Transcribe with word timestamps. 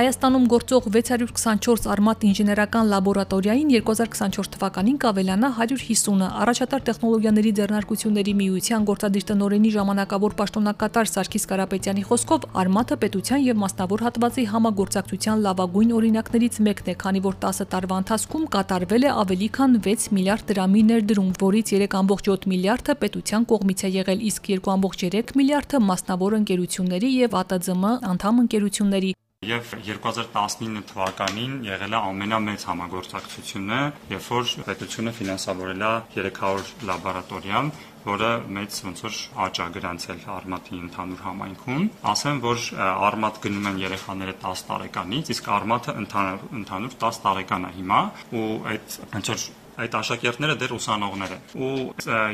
Հայաստանում 0.00 0.44
գործող 0.48 0.86
624 0.94 1.86
արմատ 1.92 2.22
ինժեներական 2.24 2.86
լաբորատորիային 2.88 3.72
2024 3.74 4.48
թվականին 4.54 4.94
կավելանա 5.02 5.50
150-ը։ 5.56 6.28
Առաջատար 6.44 6.84
տեխնոլոգիաների 6.86 7.52
ձեռնարկությունների 7.58 8.32
միության 8.38 8.86
գործադիր 8.90 9.26
տնօրենի 9.30 9.72
ժամանակավոր 9.74 10.36
պաշտոնակատար 10.40 11.10
Սարգիս 11.10 11.44
Կարապետյանի 11.52 12.06
խոսքով 12.08 12.48
արմատը 12.64 12.98
պետության 13.04 13.44
եւ 13.44 13.60
մասնավոր 13.60 14.04
հատվածի 14.08 14.46
համագործակցության 14.54 15.44
լավագույն 15.44 15.94
օրինակներից 16.00 16.58
մեկն 16.64 16.88
է, 16.88 16.96
քանի 17.04 17.24
որ 17.28 17.38
10 17.44 17.62
տարվա 17.76 18.00
ընթացքում 18.00 18.48
կատարվել 18.56 19.04
է 19.04 19.14
ավելի 19.20 19.48
քան 19.60 19.78
6 19.84 20.10
միլիարդ 20.16 20.50
դրամի 20.54 20.82
ներդրում, 20.96 21.30
որից 21.44 21.76
3.7 21.76 22.50
միլիարդը 22.56 22.98
պետության 23.04 23.48
կողմից 23.52 23.84
է 23.84 23.94
եղել, 24.00 24.26
իսկ 24.32 24.52
2.3 24.64 25.38
միլիարդը 25.44 25.84
մասնավոր 25.92 26.40
ընկերությունների 26.40 27.16
եւ 27.20 27.40
ԱՏԶՄ 27.44 27.96
անդամ 28.14 28.44
ընկերությունների 28.48 29.12
Եվ 29.40 29.70
2019 29.84 30.82
թվականին 30.90 31.52
եղել 31.64 31.94
է 31.96 32.00
ամենամեծ 32.10 32.64
համագործակցությունը, 32.68 33.78
երբ 34.10 34.26
որ 34.34 34.50
պետությունը 34.66 35.14
ֆինանսավորել 35.16 35.84
է 35.86 35.92
300 36.16 36.74
լաբորատորիա, 36.90 37.62
որը 38.10 38.28
մեծ 38.58 38.80
ոնց 38.88 39.00
որ 39.06 39.16
աճ 39.46 39.60
է 39.64 39.68
գրանցել 39.78 40.20
Արմատի 40.34 40.82
ընդհանուր 40.82 41.24
համայնքում։ 41.30 41.88
Ասեմ, 42.12 42.42
որ 42.44 42.68
Արմատ 42.90 43.40
գնում 43.46 43.70
են 43.72 43.80
երեխաները 43.86 44.36
10 44.44 44.66
տարեկանից, 44.74 45.32
իսկ 45.38 45.50
Արմատը 45.56 45.96
ընդհանուր 46.04 46.46
ընդհանուր 46.60 47.00
10 47.08 47.24
տարեկան 47.24 47.66
է 47.70 47.74
հիմա, 47.80 48.04
ու 48.36 48.46
այդ 48.74 49.00
ոնց 49.16 49.34
որ 49.36 49.48
այդ 49.80 49.96
աշակերտները 50.00 50.56
դեռ 50.60 50.74
ուսանողներ 50.76 51.34
են։ 51.36 51.42
Ու 51.60 51.70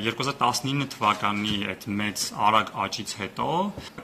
2019 0.06 0.88
թվականի 0.96 1.56
այդ 1.72 1.86
մեծ 2.00 2.24
արագ 2.46 2.72
աճից 2.86 3.14
հետո 3.20 3.48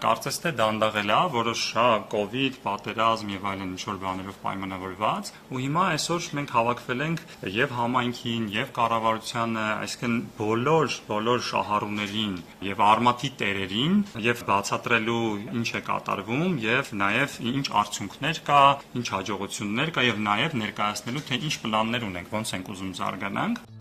կարծես 0.02 0.38
թե 0.42 0.52
դանդաղել 0.60 1.12
է, 1.12 1.18
որոշ 1.36 1.62
հա 1.76 1.86
կոവിഡ്, 2.12 2.60
պատերազմ 2.62 3.32
եւ 3.32 3.46
այլն 3.52 3.72
ինչ 3.72 3.82
որ 3.88 3.98
բաներով 4.02 4.38
պայմանավորված, 4.42 5.32
ու 5.52 5.62
հիմա 5.62 5.84
այսօր 5.92 6.28
մենք 6.38 6.54
հավաքվել 6.56 7.04
ենք 7.06 7.24
եւ 7.56 7.74
համայնքին, 7.78 8.44
եւ 8.52 8.72
կառավարությանը, 8.78 9.66
այսինքն 9.82 10.16
բոլոր 10.38 10.96
բոլոր 11.08 11.44
շահառուներին 11.48 12.34
եւ 12.68 12.82
արմատի 12.92 13.30
տերերին 13.42 13.96
եւ 14.26 14.42
բացատրելու 14.48 15.24
ինչ 15.62 15.68
է 15.72 15.82
կատարվում 15.88 16.58
եւ 16.62 16.92
նաեւ 17.02 17.36
ինչ 17.52 17.64
արդյունքներ 17.82 18.40
կա, 18.46 18.62
ինչ 19.00 19.06
հաջողություններ 19.12 19.92
կա 19.96 20.06
եւ 20.08 20.22
նաեւ 20.26 20.56
ներկայացնելու 20.62 21.24
թե 21.28 21.40
ինչ 21.42 21.54
պլաններ 21.62 22.06
ունենք, 22.08 22.32
ոնց 22.32 22.54
ենք 22.56 22.72
ուզում 22.72 22.92
զարգանալ 22.98 23.31
Dank. 23.34 23.71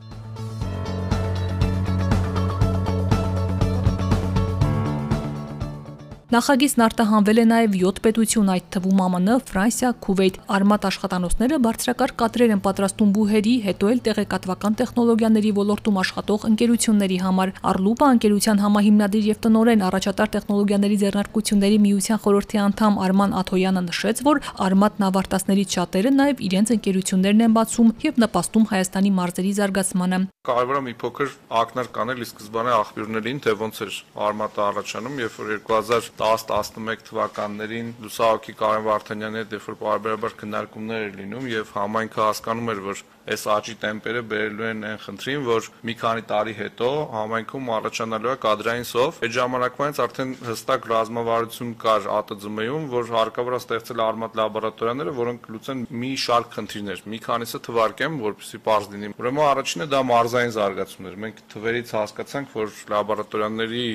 Նախագիծն 6.31 6.81
արտահանվել 6.85 7.39
է 7.41 7.43
նաև 7.43 7.73
7 7.75 7.97
պետություն, 8.05 8.49
այդ 8.53 8.67
թվում 8.71 8.99
ԱՄՆ, 9.03 9.33
Ֆրանսիա, 9.49 9.89
Քուվեյթ։ 10.05 10.35
Արմատ 10.55 10.85
աշխատանոցները 10.87 11.57
բարձրակարգ 11.65 12.13
կադրեր 12.21 12.53
են 12.55 12.61
պատրաստում 12.67 13.09
բուհերի, 13.17 13.55
հետո 13.65 13.89
էլ 13.91 13.99
տեղեկատվական 14.05 14.77
տեխնոլոգիաների 14.79 15.51
ոլորտում 15.59 15.99
աշխատող 16.01 16.45
ընկերությունների 16.51 17.17
համար։ 17.27 17.51
Արլուպա 17.71 18.07
ընկերության 18.15 18.63
համահիմնադիր 18.63 19.27
եւ 19.27 19.41
տնօրեն 19.43 19.83
առաջատար 19.91 20.31
տեխնոլոգիաների 20.39 20.97
ձեռնարկությունների 21.03 21.77
միության 21.91 22.21
խորհրդի 22.23 22.63
անդամ 22.71 22.93
Արման 23.11 23.35
Աթոյանը 23.43 23.83
նշեց, 23.91 24.23
որ 24.31 24.41
Արմատն 24.71 25.07
ավարտածներից 25.11 25.75
շատերը 25.75 26.15
նաև 26.15 26.45
իրենց 26.47 26.73
ընկերություններն 26.79 27.43
են 27.51 27.59
բացում 27.59 27.91
եւ 28.07 28.23
նպաստում 28.23 28.69
Հայաստանի 28.71 29.11
մարզերի 29.19 29.53
զարգացմանը։ 29.59 30.23
Կարևոր 30.41 30.77
է 30.79 30.83
մի 30.87 30.93
փոքր 31.01 31.33
ակնարկ 31.61 31.91
կանել 31.97 32.21
ի 32.21 32.27
սկզբանե 32.31 32.71
աղբյուրներին, 32.81 33.41
թե 33.45 33.53
ոնց 33.61 33.81
էր 33.85 33.97
Արմատը 34.25 34.61
առաջանում, 34.71 35.19
երբ 35.21 35.35
որ 35.41 35.51
2000 35.69 36.20
10-11 36.21 37.05
թվականներին 37.07 37.87
Լուսահոգի 38.03 38.53
Կարեն 38.61 38.85
Վարդանյանի 38.87 39.39
հետ 39.41 39.55
երբ 39.55 39.67
որ 39.71 39.77
բարբերաբար 39.81 40.35
քննարկումներ 40.41 41.05
էր 41.07 41.15
լինում 41.21 41.47
եւ 41.51 41.71
համայնքը 41.77 42.21
հասկանում 42.27 42.71
էր, 42.73 42.81
որ 42.91 43.03
այս 43.31 43.43
աճի 43.55 43.75
տեմպերը 43.81 44.21
բերելու 44.31 44.67
են 44.71 44.85
այն 44.91 44.99
խնդրին, 45.05 45.43
որ 45.45 45.67
մի 45.87 45.95
քանի 46.01 46.23
տարի 46.31 46.53
հետո 46.57 46.89
համայնքում 47.11 47.69
առաջանալու 47.77 48.31
է 48.31 48.35
կադրային 48.45 48.87
սով։ 48.91 49.19
Այդ 49.21 49.35
ժամանակվանից 49.37 50.01
արդեն 50.05 50.31
հստակ 50.47 50.87
ռազմավարություն 50.91 51.71
կար 51.81 52.07
ԱՏԶՄ-ում, 52.11 52.87
որ 52.91 53.11
հարկավոր 53.11 53.55
է 53.57 53.59
ստեղծել 53.61 54.03
արմատ 54.05 54.37
լաբորատորիաները, 54.41 55.13
որոնք 55.21 55.49
լուծեն 55.51 55.83
մի 56.01 56.11
շարք 56.25 56.55
խնդիրներ։ 56.57 57.03
Մի 57.11 57.19
քանիսը 57.25 57.61
թվարկեմ, 57.67 58.17
որպեսզի 58.25 58.61
པարզ 58.61 58.89
լինի։ 58.91 59.11
Ուրեմն 59.21 59.45
առաջինը 59.51 59.87
դա 59.91 60.01
մարզային 60.11 60.53
զարգացումն 60.55 61.09
էր։ 61.11 61.17
Մենք 61.21 61.41
թվերից 61.51 61.93
հասկացանք, 61.97 62.55
որ 62.61 62.73
լաբորատորիաների 62.91 63.85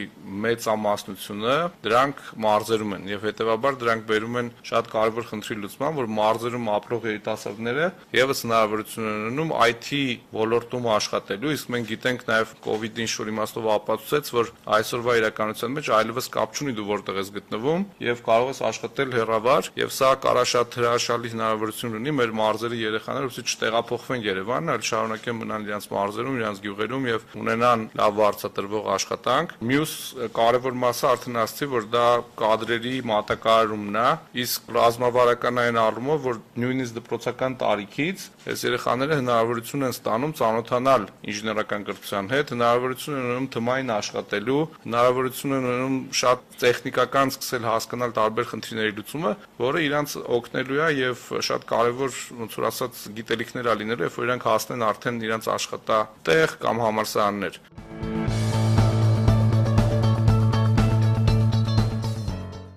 մեծ 0.46 0.68
ամասնությունը 0.76 1.56
դրանք 1.86 2.22
մարզերում 2.46 2.94
են 2.96 3.08
եւ 3.10 3.26
հետեւաբար 3.26 3.78
դրանք 3.82 4.06
բերում 4.10 4.38
են 4.40 4.50
շատ 4.70 4.90
կարևոր 4.96 5.28
խնդրի 5.30 5.56
լուծման, 5.66 5.96
որ 5.96 6.10
մարզերում 6.16 6.70
ապրող 6.76 7.06
երիտասարդները 7.10 7.86
եւս 8.16 8.42
հնարավորություն 8.46 9.15
ունենում 9.16 9.52
IT 9.66 9.88
ոլորտում 10.36 10.88
աշխատելու, 10.96 11.52
իսկ 11.56 11.72
մենք 11.74 11.90
գիտենք 11.92 12.24
նաև 12.30 12.54
COVID-ը 12.66 13.04
ինչ-որ 13.06 13.30
իմաստով 13.32 13.68
ապացուցեց, 13.76 14.30
որ 14.36 14.50
այսօրվա 14.76 15.16
իրականության 15.20 15.76
մեջ 15.76 15.90
այլևս 15.96 16.28
կապ 16.36 16.56
չունի 16.56 16.74
դու 16.76 16.86
որտեղ 16.90 17.20
ես 17.20 17.30
գտնվում 17.36 17.86
եւ 18.06 18.22
կարող 18.26 18.50
ես 18.52 18.60
աշխատել 18.70 19.14
հեռավար 19.16 19.70
եւ 19.76 19.92
սա 19.96 20.10
կարա 20.26 20.44
շատ 20.52 20.76
հրաշալի 20.80 21.32
հնարավորություն 21.36 21.96
ունի 22.00 22.14
մեր 22.16 22.34
մարզերի 22.36 22.80
երեխաները, 22.86 23.30
ուսի 23.30 23.44
չտեղափոխվեն 23.46 24.24
Երևան, 24.26 24.70
այլ 24.76 24.84
շարունակեն 24.86 25.38
մնալ 25.40 25.66
իրենց 25.66 25.88
մարզերում, 25.92 26.38
իրենց 26.40 26.62
գյուղերում 26.66 27.06
եւ 27.10 27.26
ունենան 27.40 27.84
լավ 28.00 28.16
վարձատրվող 28.20 28.88
աշխատանք։ 28.96 29.54
Մյուս 29.70 29.92
կարևոր 30.36 30.78
մասը 30.82 31.06
արդեն 31.12 31.40
ասացի, 31.42 31.68
որ 31.76 31.88
դա 31.92 32.06
կադրերի 32.40 32.94
մատակարարումն 33.10 34.00
է, 34.02 34.08
իսկ 34.46 34.70
ռազմավարական 34.76 35.62
առումով, 35.86 36.20
որ 36.26 36.40
նույնիսկ 36.62 36.96
դպրոցական 36.96 37.56
տարիքից 37.62 38.26
այս 38.46 38.62
երեխաները 38.66 39.05
երեխաները 39.06 39.22
հնարավորություն 39.22 39.86
են 39.86 39.92
ստանում 39.94 40.32
ծանոթանալ 40.38 41.04
ինժեներական 41.30 41.84
կրթության 41.86 42.30
հետ, 42.32 42.50
հնարավորություն 42.54 43.16
են 43.16 43.26
ունենում 43.26 43.46
թմային 43.54 43.92
աշխատելու, 43.96 44.58
հնարավորություն 44.86 45.56
են 45.56 45.68
ունենում 45.70 45.98
շատ 46.20 46.42
տեխնիկական 46.64 47.32
սկսել 47.36 47.68
հասկանալ 47.70 48.16
տարբեր 48.18 48.50
խնդիրների 48.50 48.96
լուծումը, 48.98 49.32
որը 49.62 49.84
իրանց 49.86 50.18
օգնելու 50.40 50.82
է 50.82 50.90
եւ 51.06 51.24
շատ 51.50 51.70
կարեւոր 51.70 52.20
ոնց 52.42 52.58
որ 52.58 52.68
ասած 52.72 53.06
գիտելիքներ 53.20 53.70
ա 53.70 53.78
լինելու, 53.86 54.06
երբ 54.10 54.20
որ 54.20 54.28
իրանք 54.30 54.50
հասնեն 54.50 54.86
արդեն 54.90 55.24
իրանց 55.30 55.50
աշխատատեղ 55.56 56.60
կամ 56.66 56.86
համալսարաններ։ 56.86 58.15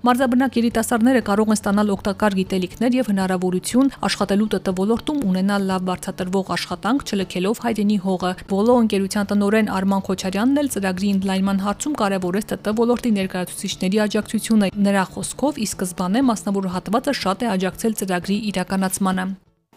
Մարզաբնակ 0.09 0.55
երիտասարդները 0.57 1.19
կարող 1.21 1.49
են 1.53 1.57
ստանալ 1.59 1.89
օգտակար 1.93 2.35
գիտելիքներ 2.39 2.95
եւ 2.97 3.09
հնարավորություն 3.11 3.89
աշխատելու 4.07 4.47
ՏՏ 4.57 4.71
ոլորտում 4.79 5.19
ունենալ 5.29 5.67
լավ 5.69 5.83
բարձատրվող 5.89 6.47
աշխատանք, 6.55 7.03
չլքելով 7.13 7.61
հայրենի 7.65 7.97
հողը։ 8.05 8.31
Վոլո 8.49 8.77
ընկերության 8.83 9.29
տնօրեն 9.29 9.69
Արման 9.77 10.01
Խոչարյանն 10.07 10.61
էլ 10.63 10.71
ծրագրի 10.73 11.11
ընդլայնման 11.17 11.61
հարցում 11.65 11.99
կարևորեց 12.01 12.55
ՏՏ 12.57 12.73
ոլորտի 12.79 13.11
ներկայացուցիչների 13.19 14.01
աջակցությունը։ 14.07 14.71
Նրա 14.89 15.03
խոսքով 15.13 15.61
ի 15.61 15.69
սկզբանե 15.69 16.25
մասնավոր 16.31 16.71
հատվածը 16.79 17.15
շատ 17.21 17.45
է 17.45 17.53
աջակցել 17.59 18.01
ծրագրի 18.01 18.39
իրականացմանը 18.53 19.27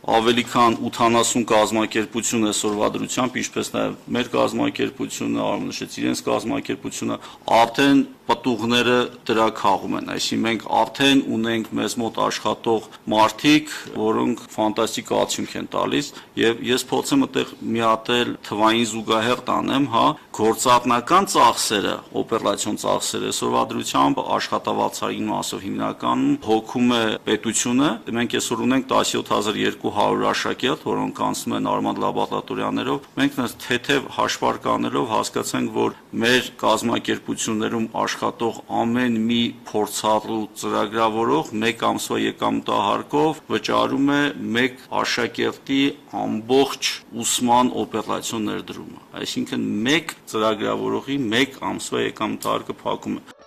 ավելի 0.03 0.43
քան 0.51 0.77
80 0.83 1.45
կազմակերպություն 1.47 2.49
այսօրվա 2.51 2.89
դրությամբ, 2.97 3.37
ինչպես 3.43 3.69
նաև 3.77 3.93
մեր 4.17 4.31
կազմակերպությունը, 4.33 5.45
արմնշեց 5.47 5.99
իրենց 6.03 6.23
կազմակերպությունը, 6.27 7.19
արդեն 7.63 8.03
պտուղները 8.23 8.97
դրա 9.27 9.47
քաղում 9.59 9.95
են, 9.99 10.11
այսինքն 10.15 10.43
մենք 10.47 10.67
արդեն 10.83 11.23
ունենք 11.37 11.71
մեզ 11.79 11.95
մոտ 12.03 12.19
աշխատող 12.23 12.85
մարդիկ, 13.13 13.73
որոնք 13.99 14.43
ֆանտաստիկ 14.53 15.11
արդյունք 15.19 15.57
են 15.59 15.69
տալիս 15.73 16.11
եւ 16.39 16.63
ես 16.69 16.85
փորձեմ 16.93 17.27
այդտեղ 17.27 17.53
միատել 17.77 18.31
թվային 18.47 18.87
զուգահեռ 18.93 19.43
տանեմ, 19.51 19.89
հա, 19.93 20.05
գործառնական 20.39 21.29
ծախսերը, 21.33 21.97
օպերացիոն 22.23 22.79
ծախսերը 22.83 23.33
այսօրվա 23.33 23.65
դրությամբ 23.73 24.23
աշխատավարձային 24.39 25.29
մասով 25.33 25.67
հիմնականում 25.67 26.39
հոգում 26.47 26.95
է 26.97 27.03
պետությունը։ 27.27 27.91
Մենք 28.23 28.39
այսօր 28.39 28.65
ունենք 28.67 28.89
17200 28.93 29.92
աշակերտ, 30.33 30.85
որոնք 30.89 31.21
անցնում 31.27 31.55
են 31.59 31.69
արմատ 31.73 32.01
լաբորատորիաներով։ 32.03 33.09
Մենք 33.19 33.39
թեթև 33.63 34.09
հաշվարկաներով 34.17 35.07
հասկացանք, 35.13 35.73
որ 35.77 35.97
մեր 36.23 36.49
կազմակերպություններում 36.63 37.87
աշխատող 38.03 38.61
ամեն 38.83 39.19
մի 39.29 39.43
փորձառու 39.73 40.41
ծրագրավորող 40.63 41.53
մեկ 41.63 41.85
ամսվա 41.93 42.19
եկամտահարկով 42.23 43.43
վճարում 43.53 44.13
է 44.17 44.23
մեկ 44.59 44.83
աշակերտի 45.03 45.83
ամբողջ 46.23 46.91
ուսման 47.23 47.73
օպերացիոն 47.83 48.51
ներդրումը։ 48.53 49.07
Այսինքն 49.23 49.71
մեկ 49.89 50.17
ծրագրավորողի 50.33 51.23
մեկ 51.37 51.63
ամսվա 51.73 52.05
եկամտահարկը 52.09 52.79
փակում 52.83 53.17
է։ 53.21 53.42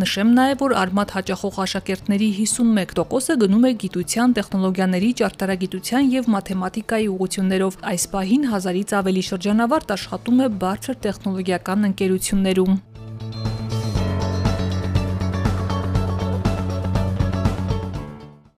Նշեմ 0.00 0.28
նաև, 0.32 0.60
որ 0.62 0.72
Արմատ 0.80 1.10
հաճախող 1.12 1.56
աշակերտների 1.64 2.28
51%-ը 2.38 3.34
գնում 3.42 3.66
է 3.68 3.72
գիտության, 3.82 4.34
տեխնոլոգիաների, 4.38 5.10
ճարտարագիտության 5.20 6.10
եւ 6.16 6.30
մաթեմատիկայի 6.34 7.08
ուղղություններով։ 7.14 7.80
Այս 7.92 8.06
պահին 8.16 8.46
1000-ից 8.48 8.94
ավելի 9.00 9.24
շրջանավարտ 9.30 9.96
աշխատում 10.00 10.40
է 10.40 10.52
բարձր 10.64 11.02
տեխնոլոգիական 11.04 11.90
ընկերություններում։ 11.90 12.80